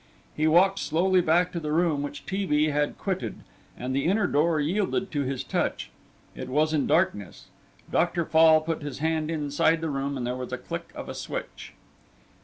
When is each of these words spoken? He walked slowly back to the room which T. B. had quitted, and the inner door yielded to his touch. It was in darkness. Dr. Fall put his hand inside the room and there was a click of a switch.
He 0.35 0.47
walked 0.47 0.79
slowly 0.79 1.21
back 1.21 1.51
to 1.51 1.59
the 1.59 1.71
room 1.71 2.01
which 2.01 2.25
T. 2.25 2.47
B. 2.47 2.69
had 2.71 2.97
quitted, 2.97 3.41
and 3.77 3.95
the 3.95 4.05
inner 4.05 4.25
door 4.25 4.59
yielded 4.59 5.11
to 5.11 5.21
his 5.21 5.43
touch. 5.43 5.91
It 6.33 6.49
was 6.49 6.73
in 6.73 6.87
darkness. 6.87 7.49
Dr. 7.91 8.25
Fall 8.25 8.61
put 8.61 8.81
his 8.81 8.97
hand 8.97 9.29
inside 9.29 9.79
the 9.79 9.91
room 9.91 10.17
and 10.17 10.25
there 10.25 10.35
was 10.35 10.51
a 10.51 10.57
click 10.57 10.89
of 10.95 11.07
a 11.07 11.13
switch. 11.13 11.73